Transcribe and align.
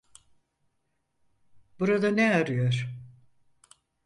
Burada 1.79 2.09
ne 2.11 2.35
arıyor? 2.35 2.87